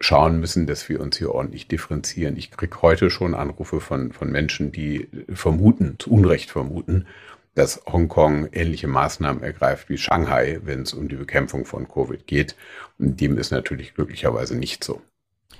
schauen 0.00 0.40
müssen, 0.40 0.66
dass 0.66 0.88
wir 0.88 1.00
uns 1.00 1.18
hier 1.18 1.34
ordentlich 1.34 1.68
differenzieren. 1.68 2.36
Ich 2.36 2.50
kriege 2.50 2.82
heute 2.82 3.10
schon 3.10 3.34
Anrufe 3.34 3.80
von, 3.80 4.12
von 4.12 4.30
Menschen, 4.32 4.72
die 4.72 5.08
vermuten, 5.32 5.96
zu 5.98 6.10
Unrecht 6.10 6.50
vermuten, 6.50 7.06
dass 7.54 7.82
Hongkong 7.86 8.48
ähnliche 8.52 8.88
Maßnahmen 8.88 9.42
ergreift 9.42 9.90
wie 9.90 9.98
Shanghai, 9.98 10.60
wenn 10.64 10.82
es 10.82 10.94
um 10.94 11.08
die 11.08 11.16
Bekämpfung 11.16 11.66
von 11.66 11.86
Covid 11.86 12.26
geht. 12.26 12.56
Und 12.98 13.20
dem 13.20 13.36
ist 13.36 13.50
natürlich 13.50 13.94
glücklicherweise 13.94 14.56
nicht 14.56 14.82
so. 14.82 15.02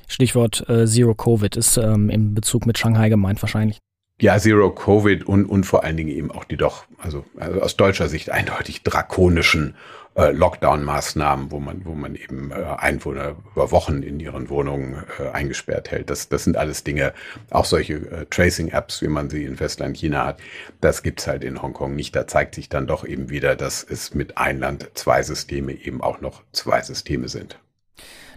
Stichwort 0.06 0.68
äh, 0.68 0.86
Zero 0.86 1.14
Covid 1.14 1.56
ist 1.56 1.76
ähm, 1.76 2.08
im 2.08 2.34
Bezug 2.34 2.66
mit 2.66 2.78
Shanghai 2.78 3.08
gemeint 3.10 3.42
wahrscheinlich. 3.42 3.78
Ja, 4.20 4.38
Zero 4.38 4.70
Covid 4.70 5.24
und, 5.24 5.46
und 5.46 5.64
vor 5.64 5.84
allen 5.84 5.96
Dingen 5.96 6.10
eben 6.10 6.30
auch 6.30 6.44
die 6.44 6.56
doch, 6.56 6.84
also, 6.98 7.24
also 7.36 7.60
aus 7.60 7.76
deutscher 7.76 8.08
Sicht 8.08 8.30
eindeutig 8.30 8.82
drakonischen 8.82 9.74
äh, 10.14 10.32
Lockdown-Maßnahmen, 10.32 11.50
wo 11.50 11.60
man, 11.60 11.84
wo 11.84 11.94
man 11.94 12.14
eben 12.14 12.50
äh, 12.50 12.54
Einwohner 12.54 13.36
über 13.52 13.70
Wochen 13.70 14.02
in 14.02 14.18
ihren 14.20 14.50
Wohnungen 14.50 15.04
äh, 15.18 15.28
eingesperrt 15.30 15.90
hält. 15.90 16.10
Das, 16.10 16.28
das 16.28 16.44
sind 16.44 16.56
alles 16.56 16.84
Dinge, 16.84 17.12
auch 17.50 17.64
solche 17.64 17.94
äh, 17.94 18.26
Tracing-Apps, 18.28 19.02
wie 19.02 19.08
man 19.08 19.30
sie 19.30 19.44
in 19.44 19.56
Festland 19.56 19.96
China 19.96 20.26
hat, 20.26 20.40
das 20.80 21.02
gibt's 21.02 21.26
halt 21.26 21.44
in 21.44 21.62
Hongkong 21.62 21.94
nicht. 21.94 22.14
Da 22.16 22.26
zeigt 22.26 22.54
sich 22.54 22.68
dann 22.68 22.86
doch 22.86 23.04
eben 23.04 23.30
wieder, 23.30 23.56
dass 23.56 23.84
es 23.84 24.14
mit 24.14 24.36
ein 24.36 24.58
Land 24.58 24.90
zwei 24.94 25.22
Systeme 25.22 25.72
eben 25.72 26.00
auch 26.00 26.20
noch 26.20 26.42
zwei 26.52 26.82
Systeme 26.82 27.28
sind. 27.28 27.58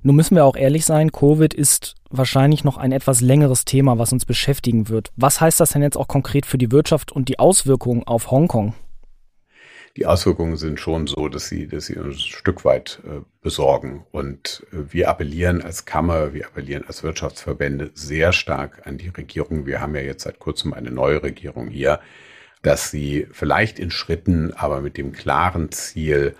Nun 0.05 0.17
müssen 0.17 0.35
wir 0.35 0.43
auch 0.43 0.57
ehrlich 0.57 0.83
sein, 0.83 1.13
Covid 1.13 1.53
ist 1.53 1.95
wahrscheinlich 2.09 2.65
noch 2.65 2.77
ein 2.77 2.91
etwas 2.91 3.21
längeres 3.21 3.63
Thema, 3.63 3.97
was 3.97 4.11
uns 4.11 4.25
beschäftigen 4.25 4.89
wird. 4.89 5.11
Was 5.15 5.39
heißt 5.39 5.61
das 5.61 5.71
denn 5.71 5.81
jetzt 5.81 5.97
auch 5.97 6.09
konkret 6.09 6.45
für 6.45 6.57
die 6.57 6.71
Wirtschaft 6.71 7.13
und 7.13 7.29
die 7.29 7.39
Auswirkungen 7.39 8.03
auf 8.03 8.29
Hongkong? 8.29 8.73
Die 9.95 10.07
Auswirkungen 10.07 10.57
sind 10.57 10.79
schon 10.79 11.05
so, 11.05 11.27
dass 11.27 11.47
sie, 11.47 11.67
dass 11.67 11.85
sie 11.85 11.97
uns 11.97 12.15
ein 12.15 12.19
Stück 12.19 12.65
weit 12.65 12.99
äh, 13.05 13.21
besorgen. 13.41 14.05
Und 14.11 14.65
äh, 14.71 14.91
wir 14.91 15.09
appellieren 15.09 15.61
als 15.61 15.85
Kammer, 15.85 16.33
wir 16.33 16.47
appellieren 16.47 16.85
als 16.87 17.03
Wirtschaftsverbände 17.03 17.91
sehr 17.93 18.33
stark 18.33 18.87
an 18.87 18.97
die 18.97 19.09
Regierung. 19.09 19.65
Wir 19.65 19.81
haben 19.81 19.95
ja 19.95 20.01
jetzt 20.01 20.23
seit 20.23 20.39
kurzem 20.39 20.73
eine 20.73 20.89
neue 20.89 21.21
Regierung 21.21 21.67
hier, 21.67 21.99
dass 22.63 22.89
sie 22.89 23.27
vielleicht 23.31 23.77
in 23.77 23.91
Schritten, 23.91 24.53
aber 24.53 24.81
mit 24.81 24.97
dem 24.97 25.11
klaren 25.11 25.71
Ziel, 25.71 26.35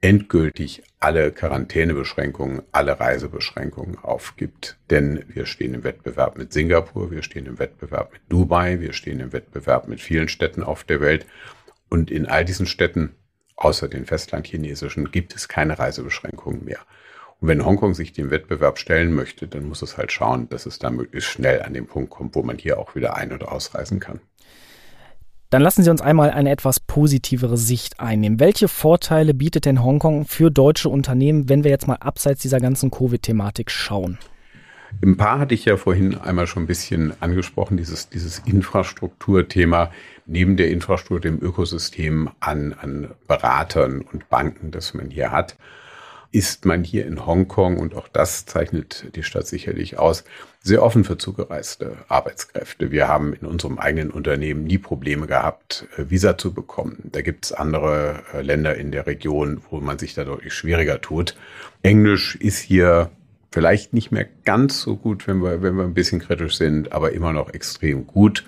endgültig 0.00 0.82
alle 1.00 1.32
Quarantänebeschränkungen, 1.32 2.62
alle 2.72 2.98
Reisebeschränkungen 3.00 3.98
aufgibt. 3.98 4.76
Denn 4.90 5.24
wir 5.28 5.46
stehen 5.46 5.74
im 5.74 5.84
Wettbewerb 5.84 6.36
mit 6.36 6.52
Singapur, 6.52 7.10
wir 7.10 7.22
stehen 7.22 7.46
im 7.46 7.58
Wettbewerb 7.58 8.12
mit 8.12 8.22
Dubai, 8.28 8.80
wir 8.80 8.92
stehen 8.92 9.20
im 9.20 9.32
Wettbewerb 9.32 9.88
mit 9.88 10.00
vielen 10.00 10.28
Städten 10.28 10.62
auf 10.62 10.84
der 10.84 11.00
Welt. 11.00 11.26
Und 11.88 12.10
in 12.10 12.26
all 12.26 12.44
diesen 12.44 12.66
Städten, 12.66 13.14
außer 13.56 13.88
den 13.88 14.06
festlandchinesischen, 14.06 15.10
gibt 15.10 15.34
es 15.34 15.48
keine 15.48 15.78
Reisebeschränkungen 15.78 16.64
mehr. 16.64 16.80
Und 17.40 17.48
wenn 17.48 17.64
Hongkong 17.64 17.94
sich 17.94 18.12
dem 18.12 18.30
Wettbewerb 18.30 18.78
stellen 18.78 19.12
möchte, 19.12 19.46
dann 19.46 19.64
muss 19.64 19.82
es 19.82 19.96
halt 19.96 20.10
schauen, 20.12 20.48
dass 20.48 20.66
es 20.66 20.78
da 20.78 20.90
möglichst 20.90 21.30
schnell 21.30 21.62
an 21.62 21.74
den 21.74 21.86
Punkt 21.86 22.10
kommt, 22.10 22.34
wo 22.34 22.42
man 22.42 22.58
hier 22.58 22.78
auch 22.78 22.94
wieder 22.94 23.16
ein- 23.16 23.32
oder 23.32 23.52
ausreisen 23.52 24.00
kann. 24.00 24.20
Dann 25.50 25.62
lassen 25.62 25.84
Sie 25.84 25.90
uns 25.90 26.00
einmal 26.00 26.30
eine 26.30 26.50
etwas 26.50 26.80
positivere 26.80 27.56
Sicht 27.56 28.00
einnehmen. 28.00 28.40
Welche 28.40 28.66
Vorteile 28.66 29.32
bietet 29.32 29.64
denn 29.64 29.82
Hongkong 29.82 30.24
für 30.24 30.50
deutsche 30.50 30.88
Unternehmen, 30.88 31.48
wenn 31.48 31.62
wir 31.62 31.70
jetzt 31.70 31.86
mal 31.86 31.96
abseits 31.96 32.42
dieser 32.42 32.58
ganzen 32.58 32.90
Covid-Thematik 32.90 33.70
schauen? 33.70 34.18
Ein 35.02 35.16
paar 35.16 35.38
hatte 35.38 35.54
ich 35.54 35.64
ja 35.64 35.76
vorhin 35.76 36.16
einmal 36.16 36.46
schon 36.46 36.64
ein 36.64 36.66
bisschen 36.66 37.12
angesprochen, 37.20 37.76
dieses, 37.76 38.08
dieses 38.08 38.40
Infrastrukturthema 38.40 39.90
neben 40.26 40.56
der 40.56 40.70
Infrastruktur, 40.70 41.20
dem 41.20 41.42
Ökosystem 41.42 42.30
an, 42.40 42.72
an 42.72 43.10
Beratern 43.28 44.00
und 44.00 44.28
Banken, 44.28 44.70
das 44.70 44.94
man 44.94 45.10
hier 45.10 45.30
hat, 45.30 45.56
ist 46.32 46.64
man 46.64 46.82
hier 46.82 47.06
in 47.06 47.24
Hongkong, 47.24 47.78
und 47.78 47.94
auch 47.94 48.08
das 48.08 48.46
zeichnet 48.46 49.16
die 49.16 49.22
Stadt 49.22 49.46
sicherlich 49.46 49.98
aus, 49.98 50.24
sehr 50.60 50.82
offen 50.82 51.04
für 51.04 51.16
zugereiste 51.16 51.96
Arbeitskräfte. 52.08 52.90
Wir 52.90 53.06
haben 53.06 53.32
in 53.32 53.46
unserem 53.46 53.78
eigenen 53.78 54.10
Unternehmen 54.10 54.64
nie 54.64 54.78
Probleme 54.78 55.26
gehabt, 55.26 55.86
äh, 55.96 56.10
Visa 56.10 56.36
zu 56.36 56.52
bekommen. 56.52 57.10
Da 57.12 57.22
gibt 57.22 57.44
es 57.44 57.52
andere 57.52 58.22
äh, 58.34 58.42
Länder 58.42 58.74
in 58.74 58.90
der 58.90 59.06
Region, 59.06 59.62
wo 59.70 59.80
man 59.80 59.98
sich 59.98 60.14
da 60.14 60.24
deutlich 60.24 60.54
schwieriger 60.54 61.00
tut. 61.00 61.36
Englisch 61.82 62.34
ist 62.36 62.58
hier 62.58 63.10
vielleicht 63.56 63.94
nicht 63.94 64.12
mehr 64.12 64.26
ganz 64.44 64.82
so 64.82 64.96
gut, 64.96 65.26
wenn 65.26 65.38
wir, 65.38 65.62
wenn 65.62 65.76
wir 65.76 65.84
ein 65.84 65.94
bisschen 65.94 66.20
kritisch 66.20 66.58
sind, 66.58 66.92
aber 66.92 67.12
immer 67.12 67.32
noch 67.32 67.54
extrem 67.54 68.06
gut. 68.06 68.44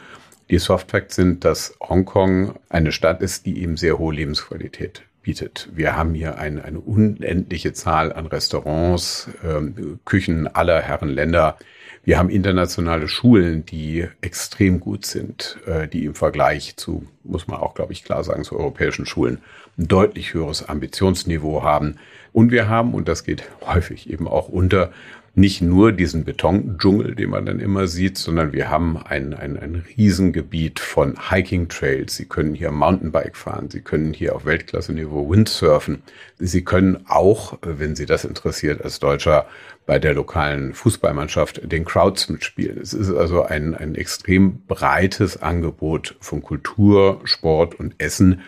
Die 0.51 0.59
Softfacts 0.59 1.17
sind, 1.17 1.47
dass 1.47 1.79
Hongkong 1.81 2.57
eine 2.69 2.93
Stadt 2.93 3.23
ist, 3.23 3.47
die 3.47 3.63
eben 3.63 3.79
sehr 3.79 3.99
hohe 3.99 4.15
Lebensqualität 4.15 5.05
bietet. 5.23 5.71
Wir 5.73 5.97
haben 5.97 6.13
hier 6.13 6.37
eine, 6.37 6.63
eine 6.63 6.81
unendliche 6.81 7.73
Zahl 7.73 8.13
an 8.13 8.27
Restaurants, 8.27 9.31
ähm, 9.43 9.99
Küchen 10.05 10.47
aller 10.47 10.83
Herren 10.83 11.09
Länder. 11.09 11.57
Wir 12.05 12.19
haben 12.19 12.29
internationale 12.29 13.09
Schulen, 13.09 13.65
die 13.65 14.07
extrem 14.21 14.79
gut 14.79 15.07
sind, 15.07 15.59
äh, 15.65 15.89
die 15.89 16.05
im 16.05 16.17
Vergleich 16.17 16.77
zu, 16.77 17.07
muss 17.25 17.47
man 17.47 17.61
auch, 17.61 17.73
glaube 17.73 17.95
ich, 17.95 18.05
klar 18.05 18.25
sagen, 18.25 18.45
zu 18.45 18.59
europäischen 18.59 19.07
Schulen 19.07 19.39
ein 19.79 19.89
deutlich 19.89 20.35
höheres 20.35 20.69
Ambitionsniveau 20.69 21.63
haben. 21.63 21.97
Und 22.39 22.53
wir 22.53 22.69
haben, 22.69 22.95
und 22.95 23.09
das 23.09 23.25
geht 23.25 23.43
häufig 23.67 24.09
eben 24.11 24.29
auch 24.29 24.49
unter, 24.49 24.93
nicht 25.35 25.61
nur 25.61 25.91
diesen 25.91 26.25
Betondschungel, 26.25 27.17
den 27.17 27.31
man 27.31 27.45
dann 27.45 27.59
immer 27.59 27.89
sieht, 27.89 28.17
sondern 28.17 28.53
wir 28.53 28.71
haben 28.71 28.97
ein, 28.97 29.35
ein, 29.35 29.59
ein 29.59 29.85
Riesengebiet 29.97 30.79
von 30.79 31.17
Hiking-Trails. 31.31 32.15
Sie 32.15 32.27
können 32.27 32.55
hier 32.55 32.71
Mountainbike 32.71 33.37
fahren, 33.37 33.71
Sie 33.71 33.81
können 33.81 34.13
hier 34.13 34.37
auf 34.37 34.45
Weltklasse-Niveau 34.45 35.29
Windsurfen. 35.29 36.05
Sie 36.39 36.63
können 36.63 37.07
auch, 37.09 37.59
wenn 37.63 37.97
Sie 37.97 38.07
das 38.07 38.25
interessiert, 38.25 38.85
als 38.85 39.01
Deutscher 39.01 39.47
bei 39.85 39.99
der 39.99 40.15
lokalen 40.15 40.75
Fußballmannschaft 40.75 41.73
den 41.73 41.85
Crowds 41.85 42.29
mitspielen. 42.29 42.79
Es 42.81 42.93
ist 42.93 43.11
also 43.11 43.43
ein, 43.43 43.75
ein 43.75 43.97
extrem 43.97 44.61
breites 44.69 45.43
Angebot 45.43 46.15
von 46.21 46.41
Kultur, 46.41 47.21
Sport 47.25 47.81
und 47.81 47.97
Essen. 47.99 48.43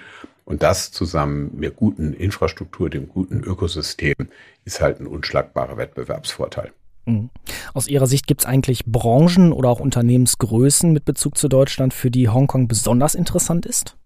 Und 0.44 0.62
das 0.62 0.90
zusammen 0.90 1.50
mit 1.54 1.76
guten 1.76 2.12
Infrastruktur, 2.12 2.90
dem 2.90 3.08
guten 3.08 3.42
Ökosystem, 3.42 4.14
ist 4.64 4.80
halt 4.80 5.00
ein 5.00 5.06
unschlagbarer 5.06 5.76
Wettbewerbsvorteil. 5.76 6.72
Mhm. 7.06 7.30
Aus 7.74 7.88
Ihrer 7.88 8.06
Sicht 8.06 8.26
gibt 8.26 8.42
es 8.42 8.46
eigentlich 8.46 8.84
Branchen 8.86 9.52
oder 9.52 9.68
auch 9.68 9.80
Unternehmensgrößen 9.80 10.92
mit 10.92 11.04
Bezug 11.04 11.36
zu 11.36 11.48
Deutschland, 11.48 11.94
für 11.94 12.10
die 12.10 12.28
Hongkong 12.28 12.68
besonders 12.68 13.14
interessant 13.14 13.66
ist? 13.66 13.96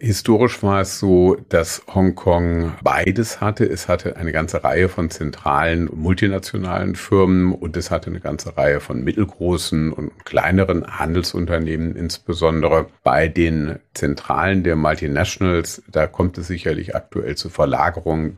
Historisch 0.00 0.62
war 0.62 0.82
es 0.82 1.00
so, 1.00 1.36
dass 1.48 1.82
Hongkong 1.92 2.72
beides 2.84 3.40
hatte. 3.40 3.64
Es 3.64 3.88
hatte 3.88 4.16
eine 4.16 4.30
ganze 4.30 4.62
Reihe 4.62 4.88
von 4.88 5.10
zentralen 5.10 5.90
multinationalen 5.92 6.94
Firmen 6.94 7.52
und 7.52 7.76
es 7.76 7.90
hatte 7.90 8.10
eine 8.10 8.20
ganze 8.20 8.56
Reihe 8.56 8.78
von 8.78 9.02
mittelgroßen 9.02 9.92
und 9.92 10.24
kleineren 10.24 10.86
Handelsunternehmen 10.86 11.96
insbesondere. 11.96 12.86
Bei 13.02 13.26
den 13.26 13.80
Zentralen 13.92 14.62
der 14.62 14.76
Multinationals, 14.76 15.82
da 15.90 16.06
kommt 16.06 16.38
es 16.38 16.46
sicherlich 16.46 16.94
aktuell 16.94 17.34
zu 17.34 17.48
Verlagerungen. 17.48 18.36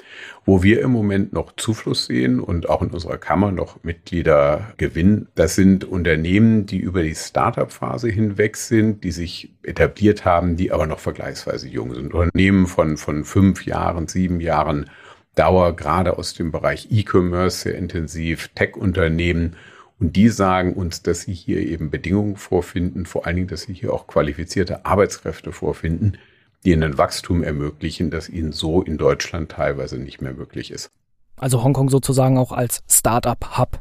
Wo 0.50 0.64
wir 0.64 0.80
im 0.80 0.90
Moment 0.90 1.32
noch 1.32 1.54
Zufluss 1.54 2.06
sehen 2.06 2.40
und 2.40 2.68
auch 2.68 2.82
in 2.82 2.90
unserer 2.90 3.18
Kammer 3.18 3.52
noch 3.52 3.84
Mitglieder 3.84 4.72
gewinnen, 4.78 5.28
das 5.36 5.54
sind 5.54 5.84
Unternehmen, 5.84 6.66
die 6.66 6.78
über 6.78 7.04
die 7.04 7.14
Startup-Phase 7.14 8.08
hinweg 8.08 8.56
sind, 8.56 9.04
die 9.04 9.12
sich 9.12 9.54
etabliert 9.62 10.24
haben, 10.24 10.56
die 10.56 10.72
aber 10.72 10.88
noch 10.88 10.98
vergleichsweise 10.98 11.68
jung 11.68 11.94
sind. 11.94 12.14
Unternehmen 12.14 12.66
von, 12.66 12.96
von 12.96 13.22
fünf 13.22 13.64
Jahren, 13.64 14.08
sieben 14.08 14.40
Jahren 14.40 14.90
Dauer, 15.36 15.76
gerade 15.76 16.18
aus 16.18 16.34
dem 16.34 16.50
Bereich 16.50 16.88
E-Commerce 16.90 17.60
sehr 17.60 17.76
intensiv, 17.76 18.48
Tech-Unternehmen. 18.56 19.54
Und 20.00 20.16
die 20.16 20.30
sagen 20.30 20.74
uns, 20.74 21.04
dass 21.04 21.20
sie 21.20 21.32
hier 21.32 21.60
eben 21.60 21.92
Bedingungen 21.92 22.34
vorfinden, 22.34 23.06
vor 23.06 23.24
allen 23.24 23.36
Dingen, 23.36 23.48
dass 23.48 23.62
sie 23.62 23.74
hier 23.74 23.94
auch 23.94 24.08
qualifizierte 24.08 24.84
Arbeitskräfte 24.84 25.52
vorfinden, 25.52 26.18
die 26.64 26.72
ihnen 26.72 26.98
Wachstum 26.98 27.42
ermöglichen, 27.42 28.10
das 28.10 28.28
ihnen 28.28 28.52
so 28.52 28.82
in 28.82 28.98
Deutschland 28.98 29.50
teilweise 29.50 29.98
nicht 29.98 30.20
mehr 30.20 30.34
möglich 30.34 30.70
ist. 30.70 30.90
Also 31.36 31.62
Hongkong 31.64 31.88
sozusagen 31.88 32.36
auch 32.36 32.52
als 32.52 32.82
Start-up-Hub. 32.88 33.78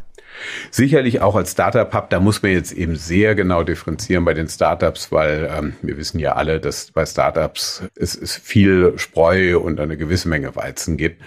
Sicherlich 0.72 1.22
auch 1.22 1.36
als 1.36 1.52
Startup-Hub, 1.52 2.10
da 2.10 2.20
muss 2.20 2.42
man 2.42 2.52
jetzt 2.52 2.72
eben 2.72 2.96
sehr 2.96 3.36
genau 3.36 3.64
differenzieren 3.64 4.26
bei 4.26 4.34
den 4.34 4.48
Startups, 4.48 5.12
weil 5.12 5.50
ähm, 5.52 5.74
wir 5.82 5.98
wissen 5.98 6.20
ja 6.20 6.34
alle, 6.34 6.60
dass 6.60 6.92
bei 6.92 7.06
Startups 7.06 7.84
es, 7.96 8.16
es 8.16 8.36
viel 8.36 8.94
Spreu 8.98 9.60
und 9.60 9.80
eine 9.80 9.98
gewisse 9.98 10.30
Menge 10.30 10.56
Weizen 10.56 10.98
gibt. 10.98 11.22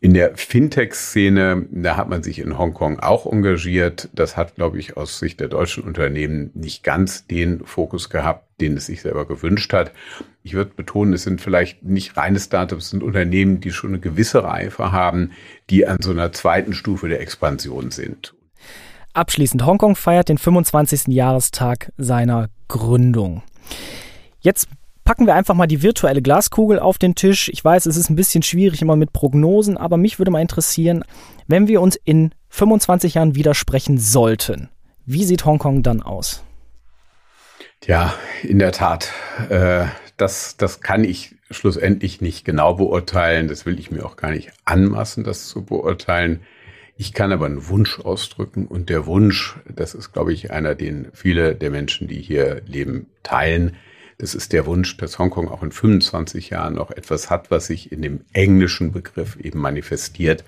In 0.00 0.12
der 0.12 0.36
Fintech-Szene, 0.36 1.66
da 1.70 1.96
hat 1.96 2.10
man 2.10 2.22
sich 2.22 2.38
in 2.38 2.58
Hongkong 2.58 3.00
auch 3.00 3.24
engagiert. 3.24 4.10
Das 4.12 4.36
hat, 4.36 4.54
glaube 4.54 4.78
ich, 4.78 4.98
aus 4.98 5.18
Sicht 5.18 5.40
der 5.40 5.48
deutschen 5.48 5.82
Unternehmen 5.82 6.50
nicht 6.52 6.84
ganz 6.84 7.26
den 7.26 7.64
Fokus 7.64 8.10
gehabt, 8.10 8.53
den 8.64 8.76
es 8.76 8.86
sich 8.86 9.02
selber 9.02 9.26
gewünscht 9.26 9.72
hat. 9.72 9.92
Ich 10.42 10.54
würde 10.54 10.72
betonen, 10.74 11.12
es 11.12 11.22
sind 11.22 11.40
vielleicht 11.40 11.82
nicht 11.82 12.16
reine 12.16 12.40
Startups, 12.40 12.84
es 12.84 12.90
sind 12.90 13.02
Unternehmen, 13.02 13.60
die 13.60 13.70
schon 13.70 13.90
eine 13.90 14.00
gewisse 14.00 14.42
Reife 14.42 14.92
haben, 14.92 15.32
die 15.70 15.86
an 15.86 15.98
so 16.00 16.10
einer 16.10 16.32
zweiten 16.32 16.72
Stufe 16.72 17.08
der 17.08 17.20
Expansion 17.20 17.90
sind. 17.90 18.34
Abschließend, 19.12 19.64
Hongkong 19.64 19.94
feiert 19.94 20.28
den 20.28 20.38
25. 20.38 21.08
Jahrestag 21.08 21.92
seiner 21.96 22.48
Gründung. 22.66 23.42
Jetzt 24.40 24.68
packen 25.04 25.26
wir 25.26 25.34
einfach 25.34 25.54
mal 25.54 25.66
die 25.66 25.82
virtuelle 25.82 26.22
Glaskugel 26.22 26.78
auf 26.78 26.98
den 26.98 27.14
Tisch. 27.14 27.48
Ich 27.52 27.64
weiß, 27.64 27.86
es 27.86 27.96
ist 27.96 28.10
ein 28.10 28.16
bisschen 28.16 28.42
schwierig 28.42 28.82
immer 28.82 28.96
mit 28.96 29.12
Prognosen, 29.12 29.76
aber 29.76 29.96
mich 29.96 30.18
würde 30.18 30.30
mal 30.30 30.40
interessieren, 30.40 31.04
wenn 31.46 31.68
wir 31.68 31.80
uns 31.80 31.96
in 31.96 32.32
25 32.48 33.14
Jahren 33.14 33.34
widersprechen 33.34 33.98
sollten, 33.98 34.68
wie 35.06 35.24
sieht 35.24 35.44
Hongkong 35.44 35.82
dann 35.82 36.02
aus? 36.02 36.42
Ja, 37.86 38.14
in 38.42 38.58
der 38.58 38.72
Tat. 38.72 39.12
Äh, 39.50 39.86
das, 40.16 40.56
das 40.56 40.80
kann 40.80 41.04
ich 41.04 41.34
schlussendlich 41.50 42.20
nicht 42.20 42.44
genau 42.44 42.74
beurteilen. 42.74 43.46
Das 43.48 43.66
will 43.66 43.78
ich 43.78 43.90
mir 43.90 44.06
auch 44.06 44.16
gar 44.16 44.30
nicht 44.30 44.52
anmaßen, 44.64 45.22
das 45.22 45.48
zu 45.48 45.64
beurteilen. 45.64 46.40
Ich 46.96 47.12
kann 47.12 47.32
aber 47.32 47.46
einen 47.46 47.68
Wunsch 47.68 47.98
ausdrücken 48.00 48.66
und 48.66 48.88
der 48.88 49.04
Wunsch, 49.06 49.56
das 49.68 49.94
ist, 49.94 50.12
glaube 50.12 50.32
ich, 50.32 50.50
einer, 50.52 50.74
den 50.74 51.08
viele 51.12 51.54
der 51.54 51.70
Menschen, 51.70 52.08
die 52.08 52.22
hier 52.22 52.62
leben, 52.66 53.10
teilen. 53.22 53.76
Das 54.16 54.34
ist 54.34 54.52
der 54.52 54.64
Wunsch, 54.64 54.96
dass 54.96 55.18
Hongkong 55.18 55.48
auch 55.48 55.62
in 55.62 55.72
25 55.72 56.50
Jahren 56.50 56.74
noch 56.74 56.90
etwas 56.90 57.30
hat, 57.30 57.50
was 57.50 57.66
sich 57.66 57.90
in 57.92 58.00
dem 58.00 58.20
englischen 58.32 58.92
Begriff 58.92 59.36
eben 59.36 59.58
manifestiert, 59.58 60.44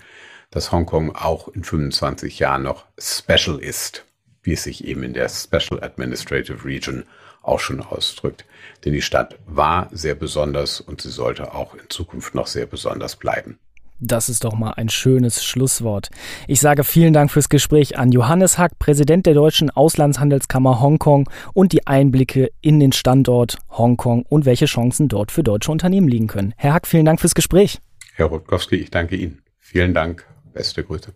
dass 0.51 0.71
Hongkong 0.71 1.15
auch 1.15 1.49
in 1.49 1.65
25 1.65 2.39
Jahren 2.39 2.63
noch 2.63 2.87
special 2.97 3.59
ist, 3.59 4.07
wie 4.43 4.53
es 4.53 4.63
sich 4.63 4.87
eben 4.87 5.03
in 5.03 5.13
der 5.13 5.29
Special 5.29 5.83
Administrative 5.83 6.65
Region 6.65 7.05
auch 7.47 7.61
schon 7.61 7.81
ausdrückt. 7.81 8.45
Denn 8.85 8.93
die 8.93 9.03
Stadt 9.03 9.39
war 9.47 9.89
sehr 9.93 10.15
besonders 10.15 10.81
und 10.81 11.01
sie 11.01 11.11
sollte 11.11 11.55
auch 11.55 11.75
in 11.75 11.89
Zukunft 11.89 12.35
noch 12.35 12.47
sehr 12.47 12.67
besonders 12.67 13.17
bleiben. 13.17 13.59
Das 13.99 14.29
ist 14.29 14.45
doch 14.45 14.55
mal 14.55 14.73
ein 14.73 14.91
schönes 14.91 15.43
Schlusswort. 15.43 16.11
Ich 16.47 16.61
sage 16.61 16.85
vielen 16.85 17.15
Dank 17.15 17.31
fürs 17.31 17.49
Gespräch 17.49 17.97
an 17.97 18.13
Johannes 18.13 18.59
Hack, 18.59 18.79
Präsident 18.79 19.25
der 19.25 19.33
Deutschen 19.33 19.71
Auslandshandelskammer 19.71 20.81
Hongkong 20.81 21.31
und 21.55 21.73
die 21.73 21.87
Einblicke 21.87 22.51
in 22.61 22.79
den 22.79 22.93
Standort 22.93 23.57
Hongkong 23.71 24.23
und 24.29 24.45
welche 24.45 24.67
Chancen 24.67 25.09
dort 25.09 25.33
für 25.33 25.43
deutsche 25.43 25.73
Unternehmen 25.73 26.09
liegen 26.09 26.27
können. 26.27 26.53
Herr 26.59 26.75
Hack, 26.75 26.87
vielen 26.87 27.07
Dank 27.07 27.21
fürs 27.21 27.35
Gespräch. 27.35 27.79
Herr 28.15 28.27
Rutkowski, 28.27 28.77
ich 28.77 28.91
danke 28.91 29.17
Ihnen. 29.17 29.43
Vielen 29.59 29.95
Dank. 29.95 30.27
Beste 30.53 30.85
Grüße. 30.85 31.13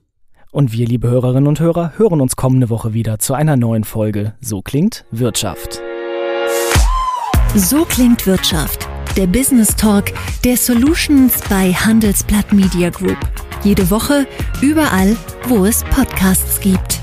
Und 0.51 0.73
wir, 0.73 0.87
liebe 0.87 1.09
Hörerinnen 1.09 1.47
und 1.47 1.61
Hörer, 1.61 1.93
hören 1.97 2.21
uns 2.21 2.35
kommende 2.35 2.71
Woche 2.71 2.95
wieder 2.95 3.19
zu 3.19 3.35
einer 3.35 3.57
neuen 3.57 3.85
Folge 3.85 4.35
So 4.41 4.63
klingt 4.63 5.05
Wirtschaft. 5.11 5.81
So 7.57 7.85
klingt 7.85 8.27
Wirtschaft 8.27 8.89
der 9.17 9.27
Business 9.27 9.75
Talk 9.75 10.13
der 10.45 10.57
Solutions 10.57 11.35
bei 11.49 11.73
Handelsblatt 11.73 12.53
Media 12.53 12.91
Group. 12.91 13.19
Jede 13.65 13.91
Woche, 13.91 14.27
überall, 14.63 15.17
wo 15.49 15.65
es 15.65 15.83
Podcasts 15.85 16.61
gibt. 16.61 17.00